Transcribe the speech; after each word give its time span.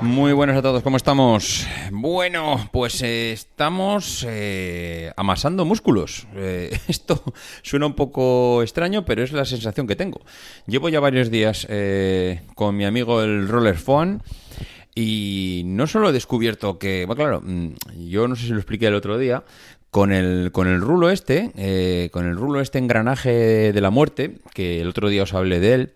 Muy 0.00 0.34
buenas 0.34 0.58
a 0.58 0.62
todos, 0.62 0.82
¿cómo 0.82 0.98
estamos? 0.98 1.66
Bueno, 1.90 2.68
pues 2.70 3.02
eh, 3.02 3.32
estamos 3.32 4.26
eh, 4.28 5.10
amasando 5.16 5.64
músculos. 5.64 6.26
Eh, 6.34 6.78
esto 6.88 7.22
suena 7.62 7.86
un 7.86 7.94
poco 7.94 8.62
extraño, 8.62 9.06
pero 9.06 9.22
es 9.22 9.32
la 9.32 9.46
sensación 9.46 9.86
que 9.86 9.96
tengo. 9.96 10.20
Llevo 10.66 10.90
ya 10.90 11.00
varios 11.00 11.30
días 11.30 11.66
con 12.54 12.76
mi 12.76 12.84
amigo 12.84 13.22
el 13.22 13.48
Roller 13.48 13.76
Phone 13.76 14.22
y 14.94 15.62
no 15.64 15.86
solo 15.86 16.10
he 16.10 16.12
descubierto 16.12 16.78
que, 16.78 17.06
bueno, 17.06 17.22
claro, 17.22 17.40
mm, 17.42 17.68
yo 18.08 18.28
no 18.28 18.36
sé 18.36 18.46
si 18.46 18.52
lo 18.52 18.58
expliqué 18.58 18.88
el 18.88 18.94
otro 18.94 19.16
día, 19.16 19.44
con 19.90 20.12
el, 20.12 20.52
con 20.52 20.68
el 20.68 20.80
rulo 20.82 21.10
este, 21.10 22.10
con 22.12 22.26
el 22.26 22.36
rulo 22.36 22.60
este 22.60 22.78
engranaje 22.78 23.72
de 23.72 23.80
la 23.80 23.90
muerte, 23.90 24.38
que 24.52 24.80
el 24.82 24.88
otro 24.88 25.08
día 25.08 25.22
os 25.22 25.32
hablé 25.32 25.58
de 25.58 25.74
él, 25.74 25.94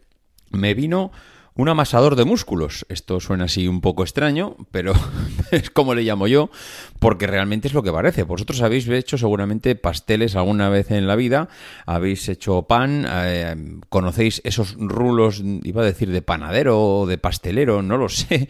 me 0.50 0.72
vino 0.72 1.12
un 1.60 1.68
amasador 1.68 2.16
de 2.16 2.24
músculos. 2.24 2.86
Esto 2.88 3.20
suena 3.20 3.44
así 3.44 3.68
un 3.68 3.82
poco 3.82 4.02
extraño, 4.02 4.56
pero 4.70 4.94
es 5.50 5.68
como 5.70 5.94
le 5.94 6.02
llamo 6.02 6.26
yo, 6.26 6.50
porque 6.98 7.26
realmente 7.26 7.68
es 7.68 7.74
lo 7.74 7.82
que 7.82 7.92
parece. 7.92 8.22
Vosotros 8.22 8.62
habéis 8.62 8.88
hecho 8.88 9.18
seguramente 9.18 9.74
pasteles 9.74 10.36
alguna 10.36 10.70
vez 10.70 10.90
en 10.90 11.06
la 11.06 11.16
vida, 11.16 11.50
habéis 11.84 12.26
hecho 12.30 12.62
pan, 12.62 13.06
eh, 13.06 13.78
conocéis 13.90 14.40
esos 14.44 14.74
rulos, 14.78 15.42
iba 15.62 15.82
a 15.82 15.84
decir 15.84 16.10
de 16.10 16.22
panadero 16.22 16.80
o 16.80 17.06
de 17.06 17.18
pastelero, 17.18 17.82
no 17.82 17.98
lo 17.98 18.08
sé 18.08 18.48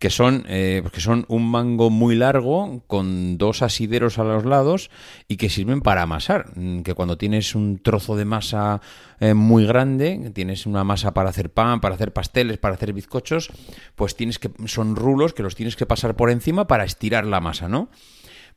que 0.00 0.08
son, 0.08 0.46
eh, 0.48 0.82
que 0.94 1.00
son 1.00 1.26
un 1.28 1.50
mango 1.50 1.90
muy 1.90 2.16
largo 2.16 2.82
con 2.86 3.36
dos 3.36 3.60
asideros 3.60 4.18
a 4.18 4.24
los 4.24 4.46
lados 4.46 4.90
y 5.28 5.36
que 5.36 5.50
sirven 5.50 5.82
para 5.82 6.00
amasar. 6.00 6.46
Mm, 6.56 6.80
que 6.80 6.94
cuando 6.94 7.18
tienes 7.18 7.54
un 7.54 7.78
trozo 7.82 8.16
de 8.16 8.24
masa 8.24 8.80
eh, 9.20 9.34
muy 9.34 9.66
grande, 9.66 10.32
tienes 10.34 10.64
una 10.64 10.84
masa 10.84 11.12
para 11.12 11.28
hacer 11.28 11.52
pan, 11.52 11.82
para 11.82 11.96
hacer 11.96 12.14
pasteles, 12.14 12.56
para 12.56 12.76
hacer 12.76 12.94
bizcochos, 12.94 13.50
pues 13.94 14.16
tienes 14.16 14.38
que 14.38 14.50
son 14.64 14.96
rulos 14.96 15.34
que 15.34 15.42
los 15.42 15.54
tienes 15.54 15.76
que 15.76 15.84
pasar 15.84 16.16
por 16.16 16.30
encima 16.30 16.66
para 16.66 16.84
estirar 16.84 17.26
la 17.26 17.40
masa, 17.40 17.68
¿no? 17.68 17.90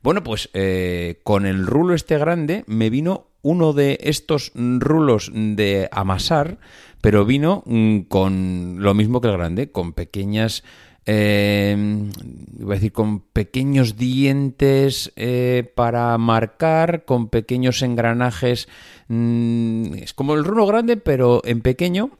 Bueno, 0.02 0.22
pues 0.22 0.48
eh, 0.54 1.20
con 1.24 1.44
el 1.44 1.66
rulo 1.66 1.94
este 1.94 2.16
grande 2.16 2.64
me 2.66 2.88
vino 2.88 3.28
uno 3.42 3.74
de 3.74 3.98
estos 4.00 4.50
rulos 4.54 5.30
de 5.34 5.90
amasar, 5.92 6.58
pero 7.02 7.26
vino 7.26 7.62
mm, 7.66 8.00
con 8.08 8.76
lo 8.78 8.94
mismo 8.94 9.20
que 9.20 9.28
el 9.28 9.36
grande, 9.36 9.70
con 9.70 9.92
pequeñas 9.92 10.64
eh, 11.06 11.76
iba 12.58 12.72
a 12.72 12.76
decir, 12.76 12.92
con 12.92 13.20
pequeños 13.20 13.96
dientes 13.96 15.12
eh, 15.16 15.70
para 15.74 16.16
marcar, 16.18 17.04
con 17.04 17.28
pequeños 17.28 17.82
engranajes. 17.82 18.68
Mm, 19.08 19.94
es 19.94 20.14
como 20.14 20.34
el 20.34 20.44
rulo 20.44 20.66
grande, 20.66 20.96
pero 20.96 21.42
en 21.44 21.60
pequeño. 21.60 22.10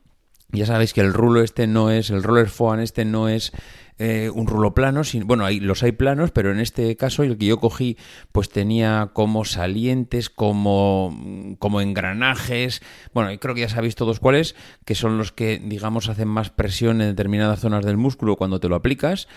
Ya 0.51 0.67
sabéis 0.67 0.93
que 0.93 1.01
el 1.01 1.13
rulo 1.13 1.43
este 1.43 1.67
no 1.67 1.91
es, 1.91 2.11
el 2.11 2.23
roller 2.23 2.49
foam 2.49 2.81
este 2.81 3.05
no 3.05 3.29
es 3.29 3.53
eh, 3.99 4.29
un 4.35 4.47
rulo 4.49 4.75
plano, 4.75 5.03
bueno, 5.25 5.45
hay, 5.45 5.61
los 5.61 5.83
hay 5.85 5.93
planos, 5.93 6.33
pero 6.33 6.51
en 6.51 6.59
este 6.59 6.97
caso 6.97 7.23
el 7.23 7.39
que 7.39 7.47
yo 7.47 7.59
cogí 7.59 7.97
pues 8.33 8.49
tenía 8.49 9.11
como 9.13 9.45
salientes, 9.45 10.31
como, 10.31 11.57
como 11.61 11.81
engranajes, 11.81 12.83
bueno, 13.13 13.31
creo 13.39 13.55
que 13.55 13.61
ya 13.61 13.69
sabéis 13.69 13.95
todos 13.95 14.19
cuáles, 14.19 14.57
que 14.85 14.97
son 14.97 15.17
los 15.17 15.31
que 15.31 15.61
digamos 15.63 16.09
hacen 16.09 16.29
más 16.29 16.51
presión 16.51 17.01
en 17.01 17.09
determinadas 17.09 17.61
zonas 17.61 17.85
del 17.85 17.97
músculo 17.97 18.37
cuando 18.37 18.59
te 18.59 18.69
lo 18.69 18.75
aplicas. 18.75 19.29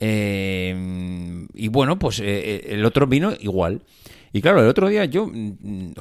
Eh, 0.00 1.46
y 1.54 1.68
bueno, 1.68 1.98
pues 1.98 2.20
eh, 2.20 2.66
el 2.68 2.84
otro 2.84 3.06
vino 3.06 3.32
igual. 3.40 3.82
Y 4.34 4.42
claro, 4.42 4.60
el 4.60 4.66
otro 4.66 4.88
día 4.88 5.04
yo 5.04 5.28
mm, 5.28 5.92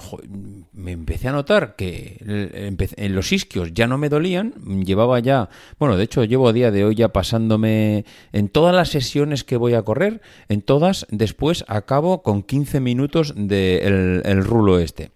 me 0.73 0.91
empecé 0.91 1.27
a 1.27 1.33
notar 1.33 1.75
que 1.75 2.17
en 2.25 3.15
los 3.15 3.31
isquios 3.31 3.75
ya 3.75 3.85
no 3.85 3.99
me 3.99 4.09
dolían, 4.09 4.55
llevaba 4.83 5.19
ya, 5.19 5.49
bueno, 5.77 5.97
de 5.97 6.05
hecho 6.05 6.23
llevo 6.23 6.47
a 6.47 6.53
día 6.53 6.71
de 6.71 6.83
hoy 6.83 6.95
ya 6.95 7.09
pasándome 7.09 8.05
en 8.31 8.49
todas 8.49 8.73
las 8.73 8.89
sesiones 8.89 9.43
que 9.43 9.55
voy 9.55 9.75
a 9.75 9.83
correr, 9.83 10.21
en 10.49 10.63
todas, 10.63 11.05
después 11.11 11.63
acabo 11.67 12.23
con 12.23 12.41
15 12.41 12.79
minutos 12.79 13.35
del 13.37 14.23
el 14.25 14.43
rulo 14.43 14.79
este. 14.79 15.11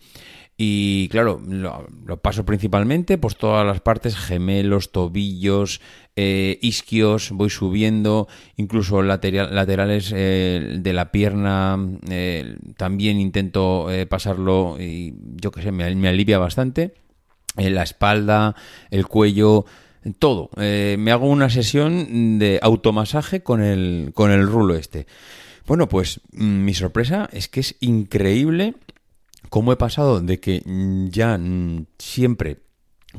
Y 0.59 1.07
claro, 1.09 1.39
lo, 1.47 1.87
paso 2.19 2.43
principalmente, 2.43 3.19
pues 3.19 3.37
todas 3.37 3.63
las 3.63 3.79
partes, 3.79 4.17
gemelos, 4.17 4.91
tobillos, 4.91 5.81
eh, 6.15 6.57
isquios, 6.63 7.29
voy 7.29 7.51
subiendo, 7.51 8.27
incluso 8.55 9.03
laterales 9.03 10.11
eh, 10.15 10.77
de 10.79 10.93
la 10.93 11.11
pierna, 11.11 11.77
eh, 12.09 12.57
también 12.75 13.19
intento 13.19 13.87
pasarlo 14.09 14.77
y 14.79 15.13
yo 15.35 15.51
qué 15.51 15.61
sé, 15.61 15.71
me, 15.71 16.07
alivia 16.07 16.39
bastante. 16.39 16.95
la 17.55 17.83
espalda, 17.83 18.55
el 18.89 19.05
cuello, 19.05 19.65
todo. 20.17 20.49
me 20.57 21.11
hago 21.11 21.29
una 21.29 21.51
sesión 21.51 22.39
de 22.39 22.59
automasaje 22.63 23.43
con 23.43 23.61
el, 23.61 24.09
con 24.15 24.31
el 24.31 24.47
rulo 24.47 24.73
este. 24.73 25.05
Bueno, 25.67 25.89
pues 25.89 26.21
mm, 26.31 26.63
mi 26.63 26.73
sorpresa 26.73 27.29
es 27.31 27.49
que 27.49 27.59
es 27.59 27.75
increíble 27.81 28.73
cómo 29.49 29.71
he 29.71 29.77
pasado 29.77 30.21
de 30.21 30.39
que 30.39 30.61
mm, 30.65 31.07
ya 31.09 31.37
mm, 31.37 31.85
siempre 31.97 32.67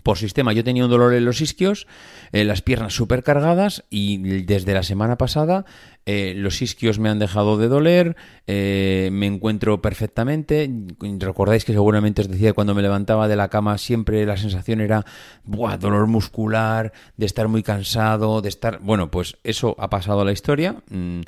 por 0.03 0.19
sistema 0.19 0.53
yo 0.53 0.65
tenía 0.65 0.84
un 0.84 0.91
dolor 0.91 1.15
en 1.15 1.25
los 1.25 1.41
isquios, 1.41 1.87
eh, 2.33 2.44
las 2.44 2.62
piernas 2.62 2.94
súper 2.94 3.22
cargadas 3.22 3.84
y 3.91 4.43
desde 4.43 4.75
la 4.75 4.83
semana 4.83 5.17
pasada 5.17 5.65
eh, 6.06 6.34
los 6.37 6.62
isquios 6.62 6.99
me 6.99 7.09
han 7.09 7.19
dejado 7.19 7.56
de 7.56 7.69
doler, 7.69 8.17
eh, 8.47 9.09
me 9.12 9.27
encuentro 9.27 9.83
perfectamente. 9.83 10.71
Recordáis 11.19 11.65
que 11.65 11.72
seguramente 11.72 12.22
os 12.22 12.28
decía 12.28 12.53
cuando 12.53 12.75
me 12.75 12.83
levantaba 12.83 13.28
de 13.28 13.37
la 13.37 13.49
cama 13.49 13.78
siempre 13.78 14.25
la 14.27 14.37
sensación 14.37 14.81
era 14.81 15.05
Buah, 15.44 15.78
dolor 15.78 16.06
muscular, 16.06 16.93
de 17.17 17.27
estar 17.27 17.49
muy 17.49 17.62
cansado, 17.62 18.41
de 18.41 18.49
estar... 18.49 18.81
Bueno, 18.81 19.11
pues 19.11 19.37
eso 19.44 19.75
ha 19.78 19.91
pasado 19.91 20.21
a 20.21 20.25
la 20.25 20.33
historia. 20.33 20.77
Mm, 20.91 21.21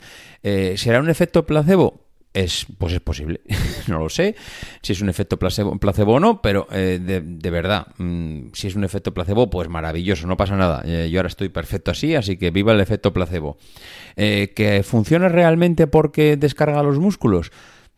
¿Será 0.76 1.00
un 1.00 1.10
efecto 1.10 1.44
placebo? 1.46 2.06
Es, 2.32 2.66
pues 2.78 2.92
es 2.92 3.00
posible, 3.00 3.40
no 3.90 3.98
lo 3.98 4.08
sé 4.08 4.34
si 4.82 4.92
es 4.92 5.00
un 5.00 5.08
efecto 5.08 5.38
placebo, 5.38 5.78
placebo 5.78 6.14
o 6.14 6.20
no, 6.20 6.40
pero 6.42 6.66
eh, 6.72 6.98
de, 7.00 7.50
verdad, 7.50 7.88
mm, 7.98 8.48
si 8.52 8.68
es 8.68 8.74
un 8.74 8.84
efecto 8.84 9.12
placebo, 9.12 9.50
pues 9.50 9.68
maravilloso, 9.68 10.26
no 10.26 10.36
pasa 10.36 10.56
nada. 10.56 10.82
Eh, 10.84 11.08
yo 11.10 11.18
ahora 11.18 11.28
estoy 11.28 11.48
perfecto 11.48 11.90
así, 11.90 12.14
así 12.14 12.36
que 12.36 12.50
viva 12.50 12.72
el 12.72 12.80
efecto 12.80 13.12
placebo. 13.12 13.58
Eh, 14.16 14.52
¿Que 14.54 14.82
funciona 14.82 15.28
realmente 15.28 15.86
porque 15.86 16.36
descarga 16.36 16.82
los 16.82 16.98
músculos? 16.98 17.52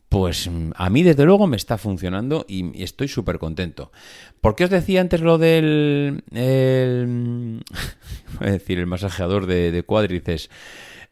Pues 0.09 0.49
mm, 0.49 0.73
a 0.75 0.91
mí 0.91 1.03
desde 1.03 1.25
luego 1.25 1.47
me 1.47 1.57
está 1.57 1.79
funcionando 1.79 2.45
y, 2.49 2.83
estoy 2.83 3.09
súper 3.09 3.39
contento. 3.39 3.93
¿Por 4.41 4.57
qué 4.57 4.65
os 4.65 4.71
decía 4.71 5.01
antes 5.01 5.21
lo 5.21 5.39
del... 5.39 6.23
Decir, 8.41 8.79
el 8.79 8.87
masajeador 8.87 9.47
de, 9.47 9.71
de 9.71 9.83
cuádriceps? 9.83 10.51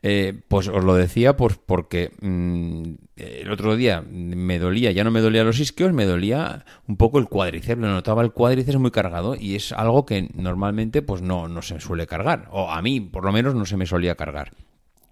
Eh, 0.02 0.40
pues 0.48 0.66
os 0.68 0.82
lo 0.82 0.94
decía 0.94 1.36
pues 1.36 1.58
porque 1.64 2.12
mm, 2.22 2.94
el 3.16 3.50
otro 3.50 3.76
día 3.76 4.00
me 4.00 4.58
dolía, 4.58 4.92
ya 4.92 5.04
no 5.04 5.10
me 5.10 5.20
dolía 5.20 5.44
los 5.44 5.60
isquios, 5.60 5.92
me 5.92 6.06
dolía 6.06 6.64
un 6.86 6.96
poco 6.96 7.18
el 7.18 7.28
cuádriceps, 7.28 7.82
lo 7.82 7.88
notaba 7.88 8.22
el 8.22 8.32
cuádriceps 8.32 8.78
muy 8.78 8.92
cargado 8.92 9.36
y 9.38 9.56
es 9.56 9.72
algo 9.72 10.06
que 10.06 10.30
normalmente 10.34 11.02
pues 11.02 11.20
no, 11.20 11.48
no 11.48 11.60
se 11.60 11.80
suele 11.80 12.06
cargar, 12.06 12.48
o 12.50 12.70
a 12.70 12.80
mí 12.80 13.00
por 13.00 13.26
lo 13.26 13.32
menos 13.32 13.54
no 13.54 13.66
se 13.66 13.76
me 13.76 13.84
solía 13.84 14.14
cargar. 14.14 14.52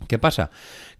¿Qué 0.06 0.18
pasa? 0.18 0.50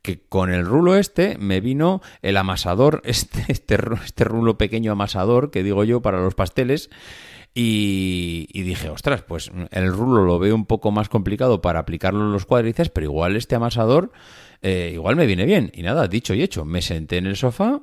Que 0.03 0.20
con 0.20 0.53
el 0.53 0.66
rulo 0.66 0.97
este 0.97 1.38
me 1.38 1.60
vino 1.60 2.03
el 2.20 2.37
amasador, 2.37 3.00
este, 3.05 3.44
este, 3.49 3.78
este 4.05 4.25
rulo 4.25 4.59
pequeño 4.59 4.93
amasador 4.93 5.50
que 5.50 5.62
digo 5.62 5.84
yo 5.84 6.03
para 6.03 6.20
los 6.20 6.34
pasteles, 6.34 6.91
y, 7.55 8.63
dije, 8.63 8.89
ostras, 8.89 9.23
pues 9.23 9.51
el 9.71 9.93
rulo 9.93 10.25
lo 10.25 10.39
veo 10.39 10.55
un 10.55 10.67
poco 10.67 10.93
más 10.93 11.09
complicado 11.09 11.61
para 11.61 11.81
aplicarlo 11.81 12.21
en 12.21 12.33
los 12.33 12.47
cuádriceps, 12.47 12.91
pero 12.91 13.06
igual 13.06 13.37
este 13.37 13.56
amasador 13.56 14.12
eh, 14.62 14.91
igual 14.95 15.17
me 15.17 15.27
viene 15.27 15.45
bien. 15.45 15.71
Y 15.75 15.83
nada, 15.83 16.06
dicho 16.09 16.35
y 16.35 16.43
hecho, 16.43 16.65
me 16.65 16.83
senté 16.83 17.17
en 17.17 17.27
el 17.27 17.37
sofá, 17.37 17.81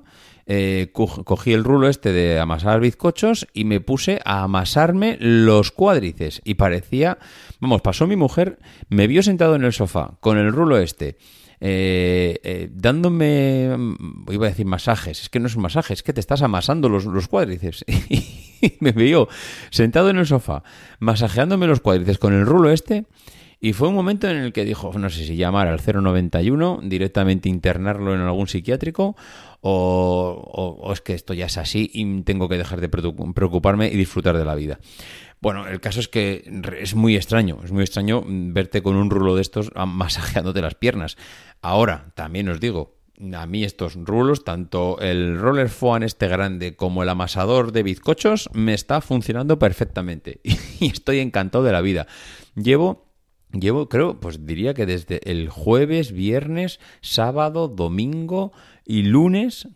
eh, 0.47 0.91
cogí 0.93 1.53
el 1.53 1.63
rulo 1.63 1.89
este 1.89 2.11
de 2.11 2.39
amasar 2.39 2.79
bizcochos 2.79 3.47
y 3.53 3.65
me 3.65 3.79
puse 3.79 4.19
a 4.25 4.43
amasarme 4.43 5.17
los 5.19 5.71
cuádriceps. 5.71 6.41
Y 6.43 6.55
parecía, 6.55 7.17
vamos, 7.59 7.81
pasó 7.81 8.07
mi 8.07 8.15
mujer, 8.15 8.59
me 8.89 9.07
vio 9.07 9.23
sentado 9.23 9.55
en 9.55 9.63
el 9.63 9.73
sofá 9.73 10.17
con 10.19 10.37
el 10.37 10.51
rulo 10.51 10.77
este. 10.77 11.17
Eh, 11.61 12.69
dándome, 12.73 13.75
iba 14.29 14.45
a 14.45 14.49
decir 14.49 14.65
masajes, 14.65 15.21
es 15.21 15.29
que 15.29 15.39
no 15.39 15.47
es 15.47 15.55
un 15.55 15.63
masaje, 15.63 15.93
es 15.93 16.03
que 16.03 16.13
te 16.13 16.19
estás 16.19 16.41
amasando 16.41 16.89
los, 16.89 17.05
los 17.05 17.27
cuádriceps. 17.27 17.85
me 18.79 18.91
vio 18.91 19.27
sentado 19.71 20.09
en 20.09 20.17
el 20.17 20.27
sofá, 20.27 20.63
masajeándome 20.99 21.65
los 21.67 21.79
cuádriceps 21.79 22.19
con 22.19 22.33
el 22.33 22.45
rulo 22.45 22.71
este. 22.71 23.05
Y 23.59 23.73
fue 23.73 23.87
un 23.87 23.95
momento 23.95 24.29
en 24.29 24.37
el 24.37 24.53
que 24.53 24.65
dijo, 24.65 24.91
no 24.97 25.09
sé 25.09 25.25
si 25.25 25.35
llamar 25.35 25.67
al 25.67 25.79
091, 25.79 26.81
directamente 26.83 27.49
internarlo 27.49 28.13
en 28.13 28.21
algún 28.21 28.47
psiquiátrico, 28.47 29.15
o, 29.61 30.91
es 30.93 31.01
que 31.01 31.13
esto 31.13 31.33
ya 31.33 31.47
es 31.47 31.57
así 31.57 31.89
y 31.93 32.21
tengo 32.21 32.47
que 32.47 32.57
dejar 32.57 32.81
de 32.81 32.89
preocuparme 32.89 33.87
y 33.87 33.97
disfrutar 33.97 34.37
de 34.37 34.45
la 34.45 34.55
vida. 34.55 34.79
Bueno, 35.41 35.67
el 35.67 35.79
caso 35.79 35.99
es 35.99 36.07
que 36.07 36.43
es 36.79 36.95
muy 36.95 37.15
extraño, 37.15 37.59
es 37.63 37.71
muy 37.71 37.83
extraño 37.83 38.23
verte 38.25 38.81
con 38.81 38.95
un 38.95 39.09
rulo 39.09 39.35
de 39.35 39.41
estos 39.41 39.71
masajeándote 39.87 40.61
las 40.61 40.75
piernas. 40.75 41.17
Ahora, 41.61 42.11
también 42.15 42.49
os 42.49 42.59
digo, 42.59 42.95
a 43.33 43.45
mí 43.45 43.63
estos 43.63 43.95
rulos, 43.95 44.43
tanto 44.43 44.99
el 44.99 45.39
roller 45.39 45.69
foam 45.69 46.03
este 46.03 46.27
grande 46.27 46.75
como 46.75 47.03
el 47.03 47.09
amasador 47.09 47.71
de 47.71 47.83
bizcochos, 47.83 48.49
me 48.53 48.73
está 48.73 49.01
funcionando 49.01 49.57
perfectamente 49.57 50.41
y 50.79 50.87
estoy 50.87 51.19
encantado 51.19 51.63
de 51.63 51.71
la 51.71 51.81
vida. 51.81 52.07
Llevo 52.55 53.04
Llevo, 53.59 53.87
creo, 53.87 54.19
pues 54.19 54.45
diría 54.45 54.73
que 54.73 54.85
desde 54.85 55.21
el 55.29 55.49
jueves, 55.49 56.11
viernes, 56.11 56.79
sábado, 57.01 57.67
domingo 57.67 58.51
y 58.85 59.03
lunes, 59.03 59.67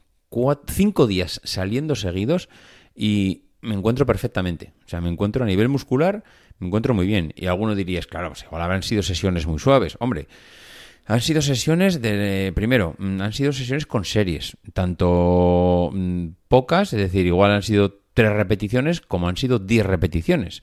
cinco 0.68 1.08
días 1.08 1.40
saliendo 1.44 1.96
seguidos 1.96 2.50
y 2.96 3.44
me 3.62 3.76
encuentro 3.76 4.06
perfectamente. 4.06 4.74
O 4.86 4.90
sea, 4.90 5.02
me 5.02 5.10
encuentro 5.10 5.44
a 5.44 5.48
nivel 5.48 5.70
muscular, 5.70 6.24
me 6.60 6.68
encuentro 6.68 6.94
muy 6.94 7.08
bien. 7.08 7.34
Y 7.36 7.46
alguno 7.46 7.76
dirías, 7.76 8.08
claro, 8.08 8.30
pues 8.30 8.44
igual 8.44 8.62
habrán 8.62 8.84
sido 8.84 9.02
sesiones 9.02 9.48
muy 9.48 9.60
suaves. 9.60 9.96
Hombre, 10.00 10.28
han 11.06 11.22
sido 11.22 11.42
sesiones 11.42 12.02
de. 12.02 12.52
Primero, 12.56 12.96
mm, 12.98 13.22
han 13.22 13.34
sido 13.34 13.52
sesiones 13.54 13.86
con 13.86 14.06
series. 14.06 14.58
Tanto 14.74 15.90
mm, 15.94 16.28
pocas, 16.48 16.94
es 16.94 17.00
decir, 17.00 17.26
igual 17.26 17.52
han 17.52 17.64
sido 17.64 18.02
tres 18.14 18.32
repeticiones 18.34 19.02
como 19.02 19.28
han 19.28 19.38
sido 19.38 19.60
diez 19.60 19.86
repeticiones. 19.86 20.62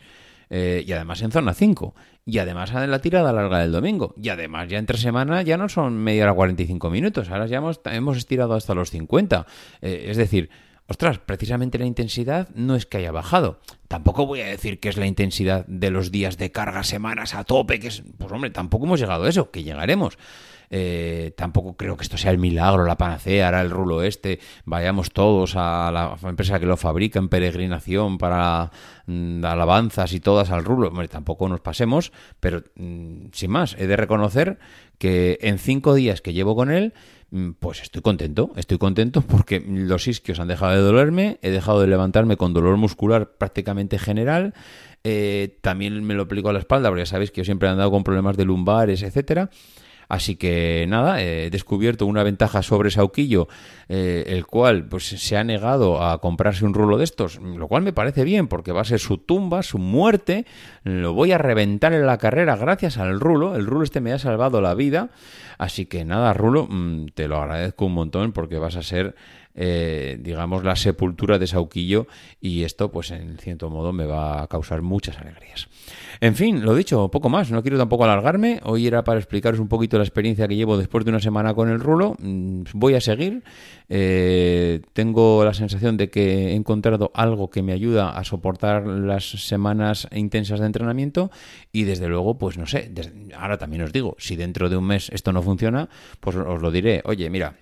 Eh, 0.51 0.85
y 0.87 0.93
además 0.93 1.23
en 1.23 1.33
zona 1.33 1.55
5. 1.55 1.95
Y 2.25 2.39
además 2.39 2.71
en 2.73 2.91
la 2.91 3.01
tirada 3.01 3.33
larga 3.33 3.61
del 3.61 3.73
domingo. 3.73 4.15
Y 4.21 4.29
además 4.29 4.69
ya 4.69 4.79
entre 4.79 4.99
semana 4.99 5.43
ya 5.43 5.57
no 5.57 5.69
son 5.69 5.97
media 5.97 6.25
hora 6.25 6.35
45 6.35 6.91
minutos. 6.91 7.31
Ahora 7.31 7.47
ya 7.47 7.59
hemos, 7.59 7.81
hemos 7.85 8.17
estirado 8.17 8.55
hasta 8.55 8.75
los 8.75 8.91
50. 8.91 9.47
Eh, 9.81 10.07
es 10.09 10.17
decir, 10.17 10.51
ostras, 10.89 11.19
precisamente 11.19 11.79
la 11.79 11.87
intensidad 11.87 12.49
no 12.55 12.77
es 12.77 12.87
que 12.87 12.99
haya 12.99 13.13
bajado. 13.13 13.61
Tampoco 13.89 14.27
voy 14.27 14.41
a 14.41 14.47
decir 14.47 14.81
que 14.81 14.89
es 14.89 14.97
la 14.97 15.07
intensidad 15.07 15.67
de 15.67 15.91
los 15.91 16.11
días 16.11 16.37
de 16.39 16.51
carga, 16.51 16.83
semanas 16.83 17.35
a 17.35 17.45
tope, 17.45 17.79
que 17.79 17.89
es, 17.89 18.03
pues 18.19 18.33
hombre, 18.33 18.51
tampoco 18.51 18.87
hemos 18.87 19.01
llegado 19.01 19.25
a 19.25 19.29
eso, 19.29 19.51
que 19.51 19.63
llegaremos. 19.63 20.19
Eh, 20.71 21.33
tampoco 21.37 21.77
creo 21.77 21.97
que 21.97 22.03
esto 22.03 22.17
sea 22.17 22.31
el 22.31 22.39
milagro, 22.39 22.85
la 22.85 22.97
panacea, 22.97 23.47
ahora 23.47 23.61
el 23.63 23.71
rulo 23.71 24.03
este, 24.03 24.41
vayamos 24.65 25.11
todos 25.13 25.55
a 25.57 25.91
la 25.93 26.17
empresa 26.29 26.59
que 26.59 26.67
lo 26.67 26.77
fabrica 26.77 27.19
en 27.19 27.29
peregrinación 27.29 28.19
para 28.19 28.71
mm, 29.07 29.45
alabanzas 29.45 30.13
y 30.13 30.21
todas 30.21 30.51
al 30.51 30.65
rulo. 30.65 30.89
Hombre, 30.89 31.09
tampoco 31.09 31.49
nos 31.49 31.61
pasemos, 31.61 32.13
pero 32.41 32.65
mm, 32.77 33.27
sin 33.33 33.51
más, 33.51 33.77
he 33.79 33.87
de 33.87 33.97
reconocer 33.97 34.59
que 34.99 35.39
en 35.43 35.59
cinco 35.59 35.95
días 35.95 36.21
que 36.21 36.33
llevo 36.33 36.57
con 36.57 36.71
él, 36.71 36.95
mm, 37.31 37.53
pues 37.61 37.83
estoy 37.83 38.03
contento, 38.03 38.53
estoy 38.57 38.79
contento 38.79 39.23
porque 39.23 39.61
los 39.61 40.09
isquios 40.09 40.41
han 40.41 40.49
dejado 40.49 40.73
de 40.73 40.81
dolerme, 40.81 41.39
he 41.43 41.51
dejado 41.51 41.81
de 41.81 41.87
levantarme 41.87 42.37
con 42.37 42.55
dolor 42.55 42.77
muscular 42.77 43.37
prácticamente 43.37 43.99
general, 43.99 44.55
eh, 45.05 45.59
también 45.61 46.03
me 46.03 46.15
lo 46.15 46.25
aplico 46.25 46.49
a 46.49 46.53
la 46.53 46.59
espalda, 46.59 46.89
porque 46.89 47.03
ya 47.03 47.07
sabéis 47.07 47.31
que 47.31 47.41
yo 47.41 47.45
siempre 47.45 47.69
he 47.69 47.71
andado 47.71 47.93
con 47.93 48.03
problemas 48.03 48.37
de 48.37 48.45
lumbares, 48.45 49.03
etcétera. 49.03 49.51
Así 50.09 50.37
que 50.37 50.87
nada, 50.89 51.23
he 51.23 51.51
descubierto 51.51 52.07
una 52.07 52.23
ventaja 52.23 52.63
sobre 52.63 52.91
Sauquillo, 52.91 53.49
eh, 53.89 54.25
el 54.29 54.47
cual 54.47 54.85
pues 54.87 55.07
se 55.07 55.37
ha 55.37 55.45
negado 55.45 56.03
a 56.03 56.21
comprarse 56.21 56.65
un 56.65 56.75
rulo 56.75 56.99
de 56.99 57.05
estos, 57.05 57.39
lo 57.41 57.69
cual 57.69 57.83
me 57.83 57.93
parece 57.93 58.25
bien 58.25 58.49
porque 58.49 58.73
va 58.73 58.83
a 58.83 58.85
ser 58.85 59.01
su 59.01 59.19
tumba, 59.19 59.63
su 59.63 59.79
muerte, 59.79 60.47
lo 60.85 61.13
voy 61.13 61.33
a 61.33 61.39
reventar 61.39 61.93
en 61.93 62.07
la 62.07 62.19
carrera 62.19 62.57
gracias 62.57 62.99
al 62.99 63.21
rulo, 63.21 63.57
el 63.57 63.67
rulo 63.67 63.85
este 63.85 64.01
me 64.01 64.13
ha 64.13 64.19
salvado 64.19 64.61
la 64.61 64.75
vida, 64.75 65.11
así 65.59 65.87
que 65.87 66.05
nada, 66.05 66.33
rulo, 66.35 66.67
mm, 66.69 67.07
te 67.15 67.29
lo 67.29 67.39
agradezco 67.39 67.87
un 67.87 67.95
montón 67.95 68.33
porque 68.33 68.59
vas 68.59 68.77
a 68.77 68.83
ser 68.83 69.17
eh, 69.57 70.19
digamos, 70.21 70.63
la 70.65 70.77
sepultura 70.77 71.39
de 71.39 71.47
Sauquillo 71.47 72.07
y 72.41 72.63
esto, 72.65 72.93
pues 72.93 73.11
en 73.11 73.39
cierto 73.39 73.71
modo, 73.71 73.93
me 73.93 74.05
va 74.05 74.43
a 74.43 74.47
causar 74.49 74.83
muchas 74.83 75.19
alegrías. 75.19 75.69
En 76.21 76.35
fin, 76.35 76.63
lo 76.63 76.75
dicho, 76.75 77.11
poco 77.11 77.29
más, 77.29 77.51
no 77.51 77.63
quiero 77.63 77.79
tampoco 77.79 78.05
alargarme, 78.05 78.61
hoy 78.65 78.87
era 78.87 79.05
para 79.05 79.19
explicaros 79.19 79.61
un 79.61 79.69
poquito 79.69 79.99
la 79.99 80.05
experiencia 80.05 80.47
que 80.47 80.57
llevo 80.57 80.77
después 80.77 81.05
de 81.05 81.11
una 81.11 81.21
semana 81.21 81.55
con 81.55 81.69
el 81.69 81.81
rulo, 81.81 82.17
mm, 82.19 82.63
voy 82.75 82.95
a 82.95 83.01
seguir, 83.01 83.43
eh, 83.89 84.81
tengo 84.93 85.45
la 85.45 85.55
sensación 85.55 85.97
de 85.97 86.11
que 86.11 86.49
he 86.49 86.55
encontrado 86.55 87.11
algo 87.15 87.51
que 87.51 87.63
me 87.63 87.73
ayuda 87.73 88.11
a 88.11 88.25
soportar 88.25 88.87
las 88.87 89.25
semanas 89.25 90.09
intensas 90.13 90.61
de 90.61 90.67
entrenamiento 90.67 91.31
y 91.73 91.85
desde 91.85 92.09
luego, 92.09 92.39
pues 92.39 92.59
no 92.59 92.67
sé, 92.67 92.93
ahora 93.37 93.59
también 93.59 93.83
os 93.83 93.93
digo, 93.93 94.17
si 94.19 94.37
dentro 94.37 94.69
de 94.69 94.77
un 94.77 94.85
mes 94.85 95.11
esto 95.13 95.33
no 95.33 95.43
funciona, 95.43 95.89
pues 96.21 96.37
os 96.37 96.61
lo 96.61 96.71
diré, 96.71 97.03
oye, 97.05 97.31
mira, 97.31 97.55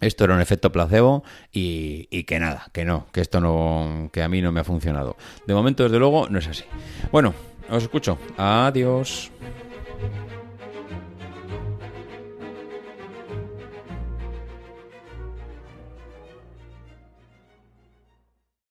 esto 0.00 0.24
era 0.24 0.34
un 0.34 0.40
efecto 0.40 0.72
placebo 0.72 1.24
y, 1.52 2.24
que 2.24 2.38
nada, 2.38 2.68
que 2.72 2.84
no, 2.84 3.06
que 3.12 3.20
esto 3.20 3.40
no, 3.40 4.10
que 4.12 4.22
a 4.22 4.28
mí 4.28 4.42
no 4.42 4.52
me 4.52 4.60
ha 4.60 4.64
funcionado. 4.64 5.16
De 5.46 5.54
momento, 5.54 5.82
desde 5.82 5.98
luego, 5.98 6.28
no 6.28 6.38
es 6.38 6.46
así. 6.48 6.64
Bueno, 7.12 7.34
os 7.70 7.82
escucho. 7.82 8.18
Adiós. 8.36 9.30